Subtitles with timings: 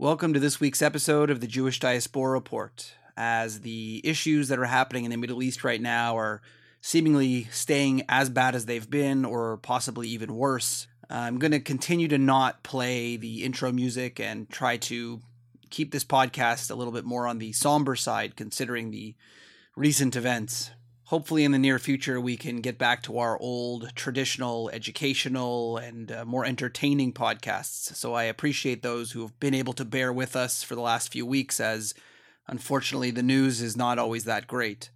[0.00, 2.94] Welcome to this week's episode of the Jewish Diaspora Report.
[3.16, 6.40] As the issues that are happening in the Middle East right now are
[6.80, 12.06] seemingly staying as bad as they've been, or possibly even worse, I'm going to continue
[12.06, 15.20] to not play the intro music and try to
[15.68, 19.16] keep this podcast a little bit more on the somber side, considering the
[19.74, 20.70] recent events
[21.08, 26.12] hopefully in the near future we can get back to our old traditional educational and
[26.12, 27.94] uh, more entertaining podcasts.
[27.96, 31.10] So i appreciate those who have been able to bear with us for the last
[31.10, 31.94] few weeks as
[32.46, 34.90] unfortunately the news is not always that great.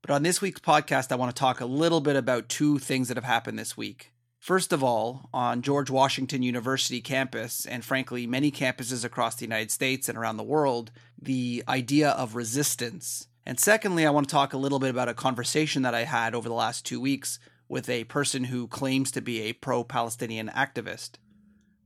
[0.00, 3.08] But on this week's podcast i want to talk a little bit about two things
[3.08, 4.12] that have happened this week.
[4.38, 9.72] First of all on george washington university campus and frankly many campuses across the united
[9.72, 14.52] states and around the world the idea of resistance and secondly, I want to talk
[14.52, 17.88] a little bit about a conversation that I had over the last two weeks with
[17.88, 21.12] a person who claims to be a pro Palestinian activist.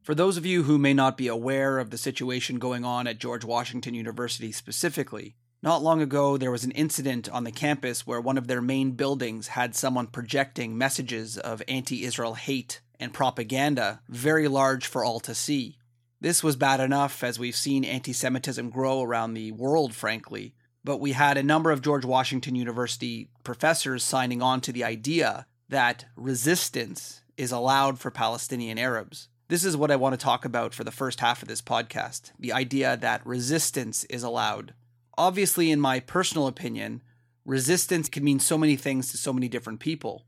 [0.02, 3.18] For those of you who may not be aware of the situation going on at
[3.18, 8.20] George Washington University specifically, not long ago there was an incident on the campus where
[8.20, 14.00] one of their main buildings had someone projecting messages of anti Israel hate and propaganda,
[14.08, 15.78] very large for all to see.
[16.20, 20.54] This was bad enough as we've seen anti Semitism grow around the world, frankly,
[20.86, 25.44] but we had a number of George Washington University professors signing on to the idea
[25.68, 29.28] that resistance is allowed for Palestinian Arabs.
[29.48, 32.30] This is what I want to talk about for the first half of this podcast
[32.38, 34.74] the idea that resistance is allowed.
[35.18, 37.02] Obviously, in my personal opinion,
[37.44, 40.24] resistance can mean so many things to so many different people.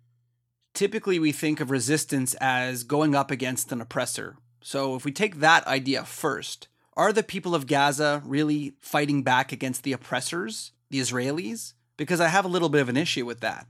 [0.75, 4.37] Typically, we think of resistance as going up against an oppressor.
[4.61, 6.67] So, if we take that idea first,
[6.99, 11.75] are the people of Gaza really fighting back against the oppressors, the Israelis?
[11.97, 13.69] Because I have a little bit of an issue with that.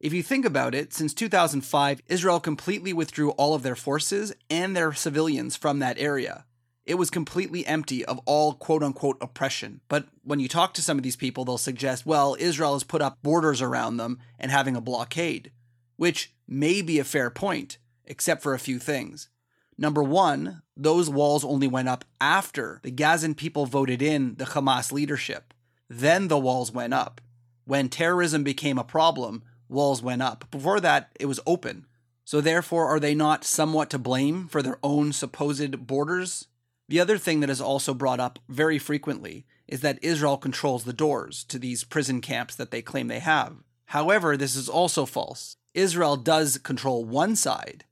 [0.00, 4.74] If you think about it, since 2005, Israel completely withdrew all of their forces and
[4.74, 6.46] their civilians from that area.
[6.86, 9.82] It was completely empty of all quote unquote oppression.
[9.88, 13.02] But when you talk to some of these people, they'll suggest, well, Israel has put
[13.02, 15.52] up borders around them and having a blockade,
[15.96, 17.76] which may be a fair point,
[18.06, 19.28] except for a few things.
[19.76, 24.92] Number one, those walls only went up after the Gazan people voted in the Hamas
[24.92, 25.52] leadership.
[25.88, 27.20] Then the walls went up.
[27.64, 30.50] When terrorism became a problem, walls went up.
[30.50, 31.86] Before that, it was open.
[32.24, 36.46] So, therefore, are they not somewhat to blame for their own supposed borders?
[36.88, 40.92] The other thing that is also brought up very frequently is that Israel controls the
[40.92, 43.56] doors to these prison camps that they claim they have.
[43.86, 45.56] However, this is also false.
[45.72, 47.84] Israel does control one side,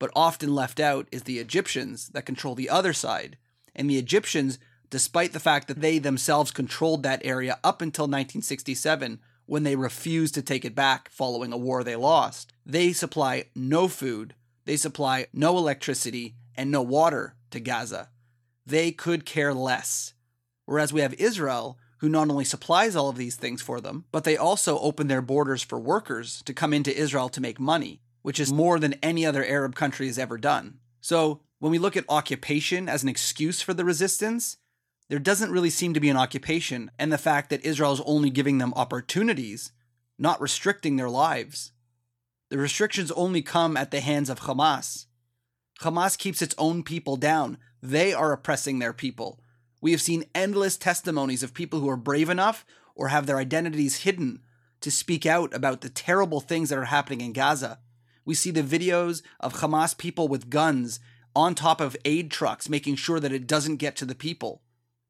[0.00, 3.36] but often left out is the Egyptians that control the other side.
[3.76, 9.20] And the Egyptians, despite the fact that they themselves controlled that area up until 1967,
[9.46, 13.86] when they refused to take it back following a war they lost, they supply no
[13.86, 14.34] food,
[14.64, 18.08] they supply no electricity, and no water to Gaza.
[18.64, 20.14] They could care less.
[20.64, 24.24] Whereas we have Israel, who not only supplies all of these things for them, but
[24.24, 28.40] they also open their borders for workers to come into Israel to make money which
[28.40, 30.78] is more than any other Arab country has ever done.
[31.00, 34.56] So, when we look at occupation as an excuse for the resistance,
[35.08, 38.30] there doesn't really seem to be an occupation, and the fact that Israel is only
[38.30, 39.72] giving them opportunities,
[40.18, 41.72] not restricting their lives.
[42.48, 45.06] The restrictions only come at the hands of Hamas.
[45.80, 47.58] Hamas keeps its own people down.
[47.82, 49.40] They are oppressing their people.
[49.80, 53.98] We have seen endless testimonies of people who are brave enough or have their identities
[53.98, 54.42] hidden
[54.80, 57.78] to speak out about the terrible things that are happening in Gaza.
[58.30, 61.00] We see the videos of Hamas people with guns
[61.34, 64.62] on top of aid trucks, making sure that it doesn't get to the people.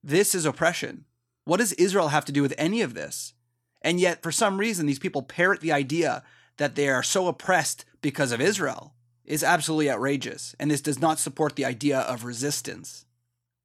[0.02, 1.04] This is oppression.
[1.44, 3.34] What does Israel have to do with any of this?
[3.82, 6.22] And yet, for some reason, these people parrot the idea
[6.56, 8.94] that they are so oppressed because of Israel
[9.26, 13.04] is absolutely outrageous, and this does not support the idea of resistance.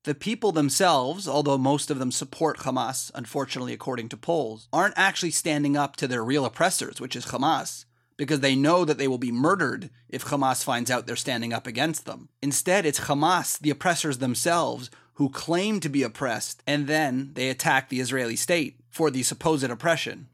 [0.03, 5.31] The people themselves, although most of them support Hamas, unfortunately, according to polls, aren't actually
[5.31, 7.85] standing up to their real oppressors, which is Hamas
[8.17, 11.67] because they know that they will be murdered if Hamas finds out they're standing up
[11.67, 12.29] against them.
[12.41, 17.89] Instead, it's Hamas, the oppressors themselves, who claim to be oppressed, and then they attack
[17.89, 20.27] the Israeli state for the supposed oppression.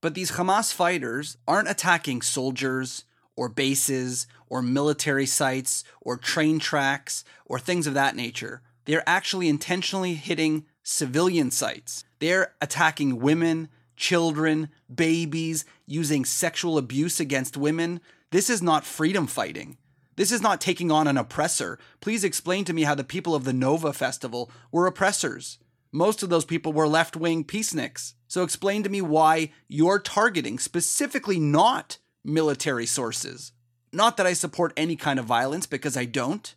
[0.00, 3.04] But these Hamas fighters aren't attacking soldiers
[3.36, 8.62] or bases or military sites or train tracks or things of that nature.
[8.84, 12.04] They're actually intentionally hitting civilian sites.
[12.18, 18.00] They're attacking women, children, babies, using sexual abuse against women.
[18.30, 19.78] This is not freedom fighting.
[20.16, 21.78] This is not taking on an oppressor.
[22.00, 25.58] Please explain to me how the people of the Nova Festival were oppressors.
[25.90, 28.14] Most of those people were left wing peaceniks.
[28.28, 33.52] So explain to me why you're targeting specifically not military sources.
[33.92, 36.54] Not that I support any kind of violence, because I don't,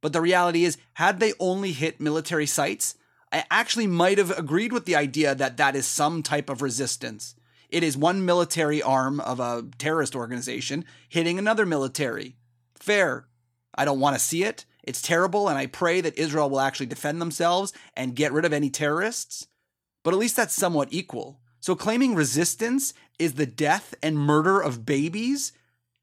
[0.00, 2.94] But the reality is, had they only hit military sites,
[3.32, 7.34] I actually might have agreed with the idea that that is some type of resistance.
[7.68, 12.36] It is one military arm of a terrorist organization hitting another military.
[12.74, 13.26] Fair.
[13.74, 14.64] I don't want to see it.
[14.82, 18.52] It's terrible, and I pray that Israel will actually defend themselves and get rid of
[18.52, 19.46] any terrorists.
[20.02, 21.38] But at least that's somewhat equal.
[21.60, 25.52] So claiming resistance is the death and murder of babies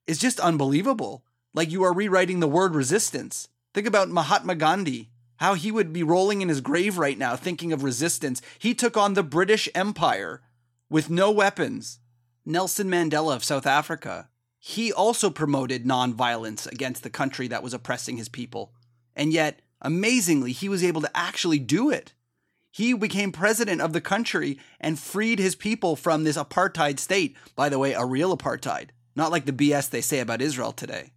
[0.06, 1.26] is just unbelievable.
[1.54, 3.50] Like you are rewriting the word resistance.
[3.74, 7.72] Think about Mahatma Gandhi, how he would be rolling in his grave right now thinking
[7.72, 8.42] of resistance.
[8.60, 10.42] He took on the British Empire
[10.90, 12.00] with no weapons.
[12.46, 14.30] Nelson Mandela of South Africa,
[14.60, 18.74] he also promoted nonviolence against the country that was oppressing his people.
[19.16, 22.14] And yet, amazingly, he was able to actually do it.
[22.72, 27.36] He became president of the country and freed his people from this apartheid state.
[27.56, 31.12] By the way, a real apartheid, not like the BS they say about Israel today.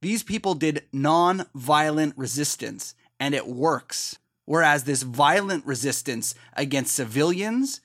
[0.00, 4.18] These people did non violent resistance, and it works.
[4.44, 7.80] Whereas this violent resistance against civilians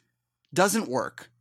[0.54, 1.32] doesn't work.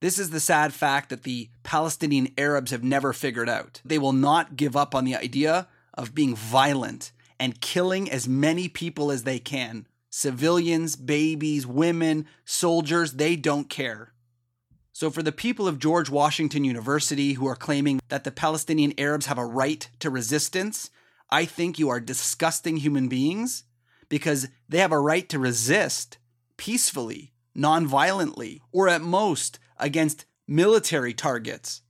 [0.00, 3.80] This is the sad fact that the Palestinian Arabs have never figured out.
[3.84, 8.68] They will not give up on the idea of being violent and killing as many
[8.68, 14.12] people as they can civilians, babies, women, soldiers, they don't care.
[14.92, 19.26] So, for the people of George Washington University who are claiming that the Palestinian Arabs
[19.26, 20.90] have a right to resistance,
[21.32, 23.64] I think you are disgusting human beings
[24.10, 26.18] because they have a right to resist
[26.58, 31.80] peacefully, non-violently, or at most against military targets.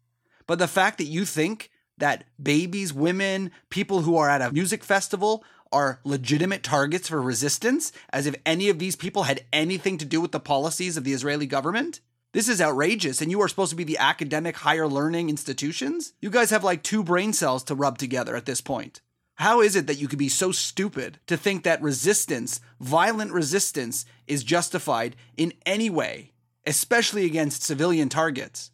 [0.46, 4.84] But the fact that you think that babies, women, people who are at a music
[4.84, 10.04] festival are legitimate targets for resistance, as if any of these people had anything to
[10.04, 11.98] do with the policies of the Israeli government?
[12.32, 16.12] This is outrageous, and you are supposed to be the academic higher learning institutions?
[16.20, 19.00] You guys have like two brain cells to rub together at this point.
[19.36, 24.04] How is it that you could be so stupid to think that resistance, violent resistance,
[24.26, 26.32] is justified in any way,
[26.66, 28.70] especially against civilian targets?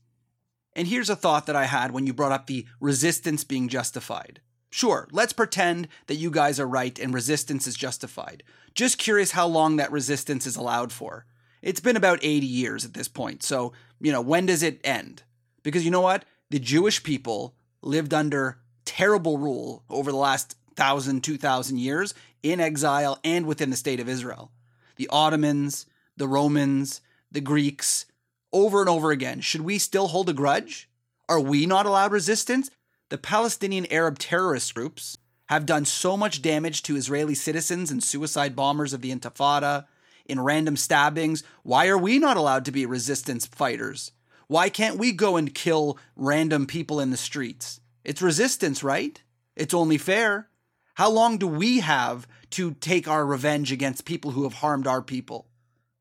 [0.75, 4.40] And here's a thought that I had when you brought up the resistance being justified.
[4.70, 8.43] Sure, let's pretend that you guys are right and resistance is justified.
[8.75, 11.25] Just curious how long that resistance is allowed for.
[11.62, 13.43] It's been about 80 years at this point.
[13.43, 15.22] So, you know, when does it end?
[15.62, 16.25] Because you know what?
[16.50, 22.58] The Jewish people lived under terrible rule over the last thousand, two thousand years in
[22.58, 24.50] exile and within the state of Israel.
[24.96, 25.85] The Ottomans,
[26.17, 28.06] the Romans, the Greeks,
[28.50, 29.43] over and over again.
[29.43, 30.88] Should we still hold a grudge?
[31.29, 32.70] Are we not allowed resistance?
[33.11, 35.19] The Palestinian Arab terrorist groups
[35.50, 39.87] have done so much damage to Israeli citizens and suicide bombers of the Intifada,
[40.25, 41.43] in random stabbings.
[41.62, 44.12] Why are we not allowed to be resistance fighters?
[44.46, 47.81] Why can't we go and kill random people in the streets?
[48.08, 49.22] It's resistance, right?
[49.55, 50.49] It's only fair.
[50.94, 55.02] How long do we have to take our revenge against people who have harmed our
[55.02, 55.50] people?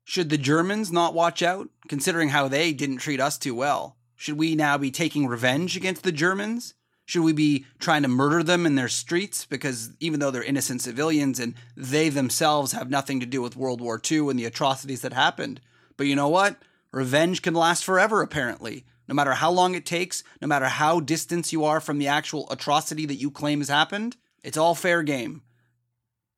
[0.04, 3.98] Should the Germans not watch out, considering how they didn't treat us too well?
[4.16, 6.72] Should we now be taking revenge against the Germans?
[7.04, 10.80] Should we be trying to murder them in their streets because even though they're innocent
[10.80, 15.02] civilians and they themselves have nothing to do with World War II and the atrocities
[15.02, 15.60] that happened?
[15.98, 16.56] But you know what?
[16.90, 18.86] Revenge can last forever, apparently.
[19.08, 22.48] No matter how long it takes, no matter how distant you are from the actual
[22.50, 25.42] atrocity that you claim has happened, it's all fair game.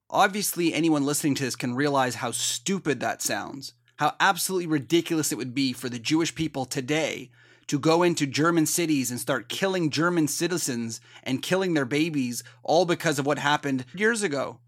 [0.09, 5.39] Obviously, anyone listening to this can realize how stupid that sounds, how absolutely ridiculous it
[5.39, 7.31] would be for the Jewish people today
[7.67, 12.85] to go into German cities and start killing German citizens and killing their babies, all
[12.85, 14.59] because of what happened years ago.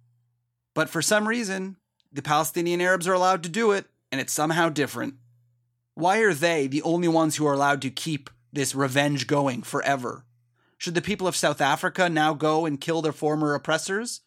[0.75, 1.77] But for some reason,
[2.13, 5.15] the Palestinian Arabs are allowed to do it, and it's somehow different.
[5.95, 10.25] Why are they the only ones who are allowed to keep this revenge going forever?
[10.79, 14.23] Should the people of South Africa now go and kill their former oppressors?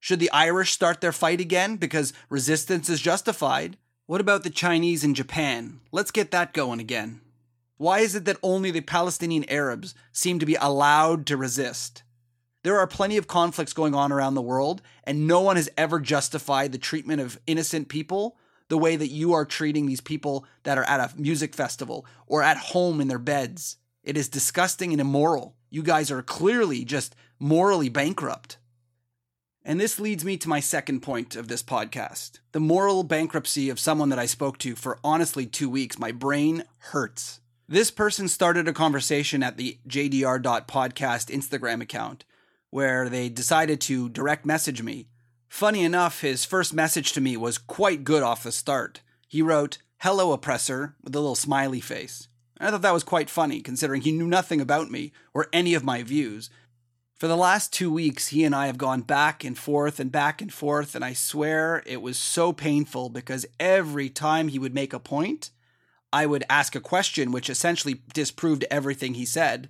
[0.00, 3.76] Should the Irish start their fight again because resistance is justified?
[4.06, 5.80] What about the Chinese and Japan?
[5.92, 7.20] Let's get that going again.
[7.76, 12.02] Why is it that only the Palestinian Arabs seem to be allowed to resist?
[12.62, 16.00] There are plenty of conflicts going on around the world, and no one has ever
[16.00, 18.36] justified the treatment of innocent people
[18.70, 22.42] the way that you are treating these people that are at a music festival or
[22.42, 23.76] at home in their beds.
[24.02, 25.56] It is disgusting and immoral.
[25.68, 28.56] You guys are clearly just morally bankrupt.
[29.62, 33.78] And this leads me to my second point of this podcast the moral bankruptcy of
[33.78, 35.98] someone that I spoke to for honestly two weeks.
[35.98, 37.40] My brain hurts.
[37.68, 42.24] This person started a conversation at the JDR.podcast Instagram account
[42.70, 45.08] where they decided to direct message me.
[45.50, 49.00] Funny enough, his first message to me was quite good off the start.
[49.26, 52.28] He wrote, Hello, oppressor, with a little smiley face.
[52.60, 55.84] I thought that was quite funny, considering he knew nothing about me or any of
[55.84, 56.50] my views.
[57.18, 60.40] For the last two weeks, he and I have gone back and forth and back
[60.40, 64.92] and forth, and I swear it was so painful because every time he would make
[64.92, 65.50] a point,
[66.12, 69.68] I would ask a question which essentially disproved everything he said,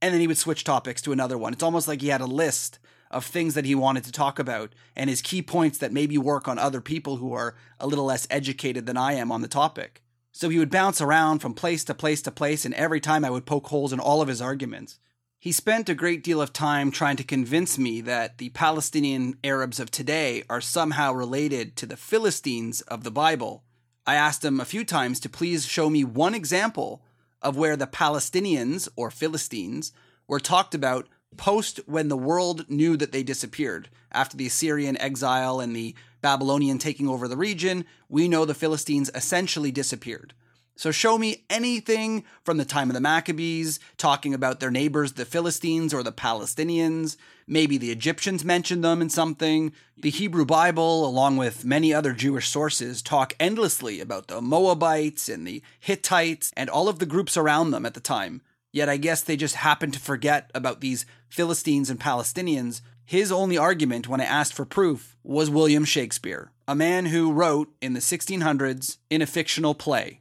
[0.00, 1.52] and then he would switch topics to another one.
[1.52, 2.79] It's almost like he had a list
[3.10, 6.46] of things that he wanted to talk about and his key points that maybe work
[6.46, 10.02] on other people who are a little less educated than I am on the topic.
[10.32, 13.30] So he would bounce around from place to place to place, and every time I
[13.30, 14.98] would poke holes in all of his arguments.
[15.40, 19.80] He spent a great deal of time trying to convince me that the Palestinian Arabs
[19.80, 23.64] of today are somehow related to the Philistines of the Bible.
[24.06, 27.02] I asked him a few times to please show me one example
[27.42, 29.92] of where the Palestinians, or Philistines,
[30.28, 33.88] were talked about post when the world knew that they disappeared.
[34.12, 39.10] After the Assyrian exile and the Babylonian taking over the region, we know the Philistines
[39.14, 40.34] essentially disappeared.
[40.80, 45.26] So show me anything from the time of the Maccabees, talking about their neighbors, the
[45.26, 47.18] Philistines or the Palestinians.
[47.46, 49.74] Maybe the Egyptians mention them in something.
[49.98, 55.46] The Hebrew Bible, along with many other Jewish sources, talk endlessly about the Moabites and
[55.46, 58.40] the Hittites and all of the groups around them at the time.
[58.72, 62.80] Yet I guess they just happened to forget about these Philistines and Palestinians.
[63.04, 67.72] His only argument when I asked for proof was William Shakespeare, a man who wrote
[67.80, 70.20] in the 1600s in a fictional play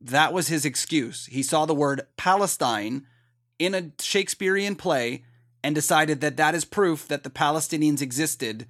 [0.00, 1.26] that was his excuse.
[1.26, 3.06] He saw the word Palestine
[3.58, 5.24] in a Shakespearean play
[5.64, 8.66] and decided that that is proof that the Palestinians existed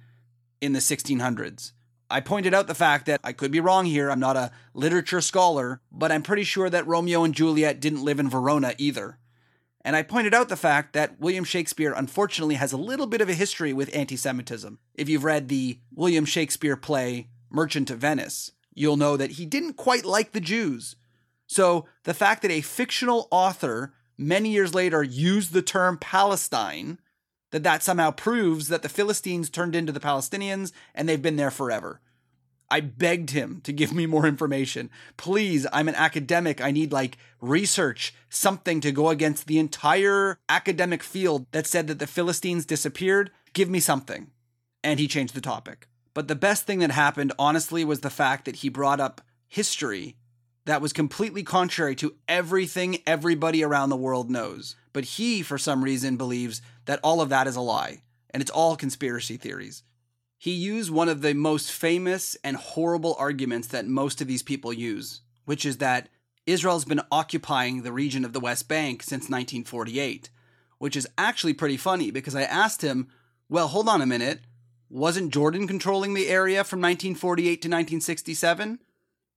[0.61, 1.73] in the 1600s.
[2.09, 4.09] I pointed out the fact that I could be wrong here.
[4.09, 8.19] I'm not a literature scholar, but I'm pretty sure that Romeo and Juliet didn't live
[8.19, 9.17] in Verona either.
[9.81, 13.29] And I pointed out the fact that William Shakespeare unfortunately has a little bit of
[13.29, 14.79] a history with anti Semitism.
[14.95, 19.73] If you've read the William Shakespeare play Merchant of Venice, you'll know that he didn't
[19.73, 20.95] quite like the Jews.
[21.47, 26.99] So the fact that a fictional author many years later used the term Palestine,
[27.51, 31.51] that that somehow proves that the Philistines turned into the Palestinians and they've been there
[31.51, 32.01] forever.
[32.69, 34.89] I begged him to give me more information.
[35.15, 36.59] Please, I'm an academic.
[36.59, 41.99] I need like research, something to go against the entire academic field that said that
[41.99, 43.31] the Philistines disappeared.
[43.53, 44.31] Give me something.
[44.83, 45.87] And he changed the topic.
[46.13, 50.17] But the best thing that happened, honestly, was the fact that he brought up history
[50.65, 54.75] that was completely contrary to everything everybody around the world knows.
[54.91, 58.01] But he, for some reason, believes that all of that is a lie
[58.31, 59.83] and it's all conspiracy theories.
[60.37, 64.73] He used one of the most famous and horrible arguments that most of these people
[64.73, 66.09] use, which is that
[66.45, 70.29] Israel's been occupying the region of the West Bank since 1948,
[70.77, 73.07] which is actually pretty funny because I asked him,
[73.49, 74.41] well, hold on a minute.
[74.89, 78.79] Wasn't Jordan controlling the area from 1948 to 1967?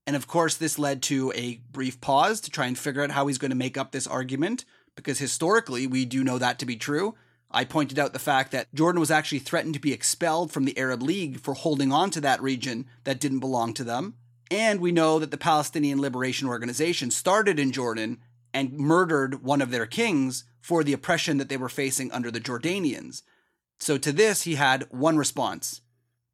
[0.06, 3.26] And of course, this led to a brief pause to try and figure out how
[3.26, 4.64] he's going to make up this argument,
[4.94, 7.14] because historically, we do know that to be true.
[7.50, 10.78] I pointed out the fact that Jordan was actually threatened to be expelled from the
[10.78, 14.14] Arab League for holding on to that region that didn't belong to them.
[14.50, 18.18] And we know that the Palestinian Liberation Organization started in Jordan
[18.52, 22.40] and murdered one of their kings for the oppression that they were facing under the
[22.40, 23.22] Jordanians.
[23.78, 25.80] So to this, he had one response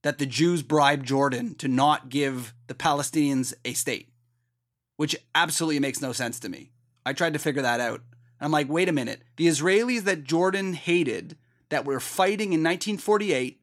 [0.02, 4.08] that the Jews bribed Jordan to not give the Palestinians a state,
[4.96, 6.72] which absolutely makes no sense to me.
[7.04, 8.00] I tried to figure that out.
[8.40, 9.22] I'm like, wait a minute.
[9.36, 11.36] The Israelis that Jordan hated,
[11.68, 13.60] that were fighting in 1948,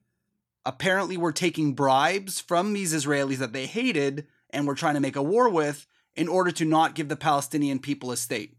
[0.65, 5.15] apparently were taking bribes from these Israelis that they hated and were trying to make
[5.15, 8.55] a war with in order to not give the Palestinian people a state.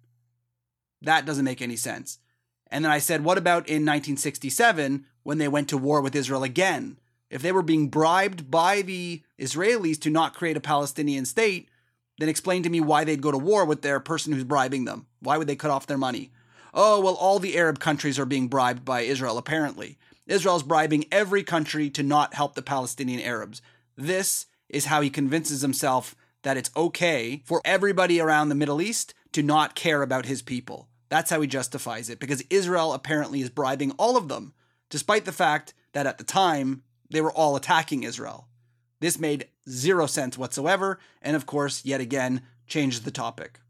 [1.02, 2.18] That doesn't make any sense.
[2.70, 6.42] And then I said, what about in 1967 when they went to war with Israel
[6.42, 6.98] again?
[7.34, 11.68] if they were being bribed by the Israelis to not create a Palestinian state,
[12.18, 15.06] then explain to me why they'd go to war with their person who's bribing them.
[15.20, 16.32] Why would they cut off their money?
[16.72, 19.98] Oh, well, all the Arab countries are being bribed by Israel, apparently.
[20.26, 23.60] Israel's bribing every country to not help the Palestinian Arabs.
[23.96, 29.14] This is how he convinces himself that it's okay for everybody around the Middle East
[29.32, 30.88] to not care about his people.
[31.08, 34.54] That's how he justifies it, because Israel apparently is bribing all of them,
[34.90, 38.48] despite the fact that at the time they were all attacking Israel.
[39.00, 43.60] This made zero sense whatsoever, and of course, yet again, changed the topic.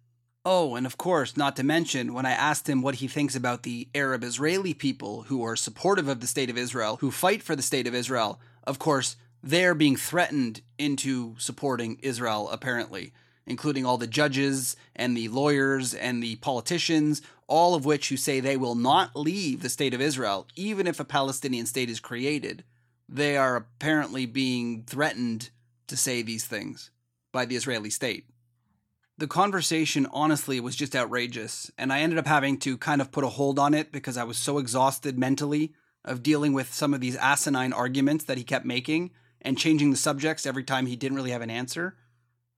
[0.47, 3.63] Oh, and of course, not to mention, when I asked him what he thinks about
[3.63, 7.57] the Arab Israeli people who are supportive of the state of Israel, who fight for
[7.57, 13.13] the state of Israel, of course, they're being threatened into supporting Israel, apparently,
[13.47, 18.41] including all the judges and the lawyers and the politicians, all of which who say
[18.41, 22.65] they will not leave the state of Israel, even if a Palestinian state is created
[23.09, 25.51] they are apparently being threatened
[25.89, 26.91] to say these things
[27.33, 28.27] by the Israeli state.
[29.17, 33.25] The conversation, honestly, was just outrageous, and I ended up having to kind of put
[33.25, 35.73] a hold on it because I was so exhausted mentally
[36.05, 39.97] of dealing with some of these asinine arguments that he kept making and changing the
[39.97, 41.97] subjects every time he didn't really have an answer.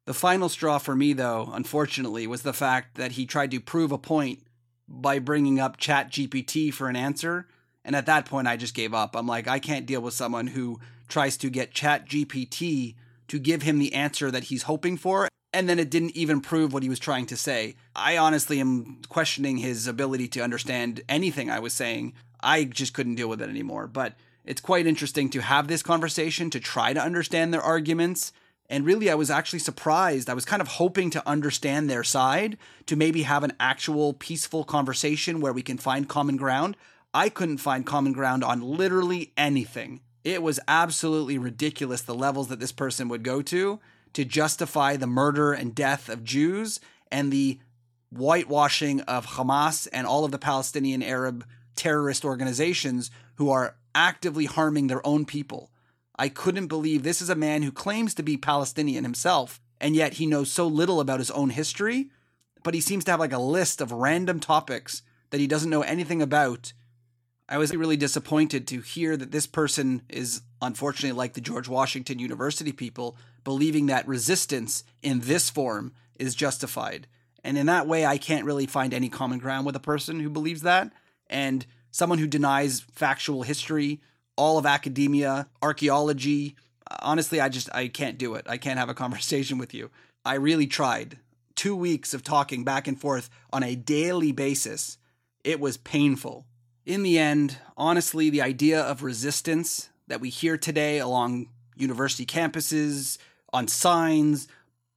[0.06, 3.92] The final straw for me, though, unfortunately, was the fact that he tried to prove
[3.92, 4.40] a point
[4.88, 7.49] by bringing up ChatGPT for an answer.
[7.85, 9.16] And at that point, I just gave up.
[9.16, 12.95] I'm like, I can't deal with someone who tries to get ChatGPT
[13.28, 16.75] to give him the answer that he's hoping for and then it didn't even prove
[16.75, 17.76] what he was trying to say.
[17.95, 22.12] I honestly am questioning his ability to understand anything I was saying.
[22.42, 23.87] I just couldn't deal with it anymore.
[23.87, 28.35] But it's quite interesting to have this conversation, to try to understand their arguments.
[28.68, 30.28] And really, I was actually surprised.
[30.28, 34.62] I was kind of hoping to understand their side, to maybe have an actual peaceful
[34.62, 36.76] conversation where we can find common ground.
[37.14, 40.00] I couldn't find common ground on literally anything.
[40.26, 43.78] It was absolutely ridiculous the levels that this person would go to
[44.12, 46.80] to justify the murder and death of Jews
[47.12, 47.61] and the
[48.11, 54.88] whitewashing of Hamas and all of the Palestinian Arab terrorist organizations who are actively harming
[54.88, 55.71] their own people.
[56.18, 60.14] I couldn't believe this is a man who claims to be Palestinian himself, and yet
[60.14, 62.11] he knows so little about his own history,
[62.64, 65.83] but he seems to have like a list of random topics that he doesn't know
[65.83, 66.73] anything about.
[67.48, 72.18] I was really disappointed to hear that this person is unfortunately like the George Washington
[72.18, 77.06] University people believing that resistance in this form is justified.
[77.44, 80.28] And in that way, I can't really find any common ground with a person who
[80.28, 80.92] believes that.
[81.28, 84.00] And someone who denies factual history,
[84.36, 86.56] all of academia, archaeology,
[87.00, 88.46] honestly, I just, I can't do it.
[88.48, 89.90] I can't have a conversation with you.
[90.24, 91.18] I really tried.
[91.54, 94.98] Two weeks of talking back and forth on a daily basis.
[95.44, 96.44] It was painful.
[96.87, 103.19] In the end, honestly, the idea of resistance that we hear today along university campuses,
[103.52, 104.47] on signs,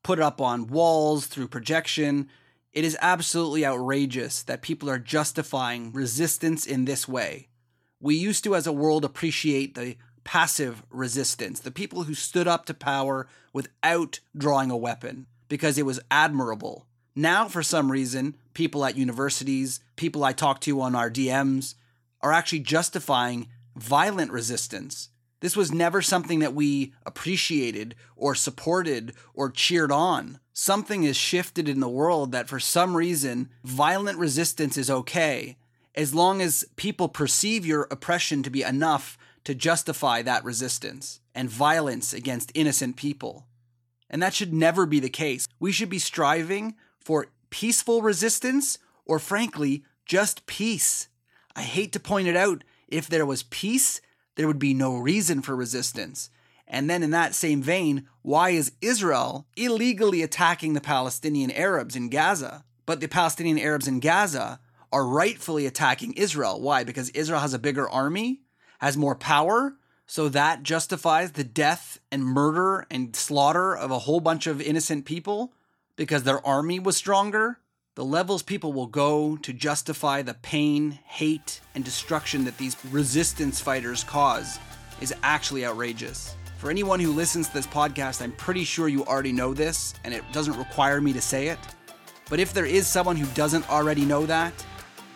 [0.04, 2.30] put up on walls through projection.
[2.74, 7.48] It is absolutely outrageous that people are justifying resistance in this way.
[8.00, 12.66] We used to, as a world, appreciate the passive resistance, the people who stood up
[12.66, 16.86] to power without drawing a weapon, because it was admirable.
[17.16, 21.76] Now, for some reason, people at universities, people I talk to on our DMs,
[22.20, 25.12] are actually justifying violent resistance.
[25.40, 30.42] This was never something that we appreciated or supported or cheered on.
[30.52, 35.56] Something has shifted in the world that for some reason, violent resistance is okay
[35.96, 41.50] as long as people perceive your oppression to be enough to justify that resistance and
[41.50, 43.48] violence against innocent people.
[44.10, 45.48] And that should never be the case.
[45.62, 51.08] We should be striving for peaceful resistance or, frankly, just peace.
[51.56, 52.64] I hate to point it out.
[52.88, 54.02] If there was peace,
[54.36, 56.30] there would be no reason for resistance.
[56.68, 62.10] And then, in that same vein, why is Israel illegally attacking the Palestinian Arabs in
[62.10, 62.64] Gaza?
[62.86, 64.60] But the Palestinian Arabs in Gaza
[64.92, 66.62] are rightfully attacking Israel.
[66.62, 66.84] Why?
[66.84, 68.42] Because Israel has a bigger army,
[68.80, 74.20] has more power, so that justifies the death and murder and slaughter of a whole
[74.20, 75.54] bunch of innocent people
[76.00, 77.60] because their army was stronger.
[77.96, 83.60] The levels people will go to justify the pain, hate, and destruction that these resistance
[83.60, 84.60] fighters cause
[85.02, 86.38] is actually outrageous.
[86.58, 90.14] For anyone who listens to this podcast, I'm pretty sure you already know this, and
[90.14, 91.60] it doesn't require me to say it.
[92.30, 94.54] But if there is someone who doesn't already know that,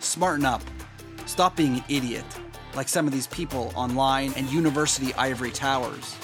[0.00, 0.60] smarten up.
[1.24, 2.26] Stop being an idiot,
[2.74, 6.14] like some of these people online and university ivory towers.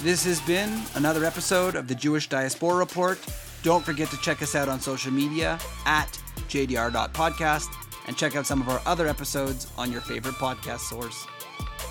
[0.00, 3.18] This has been another episode of the Jewish Diaspora Report.
[3.64, 7.74] Don't forget to check us out on social media at jdr.podcast
[8.06, 11.26] and check out some of our other episodes on your favorite podcast source.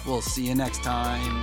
[0.06, 1.42] We'll see you next time.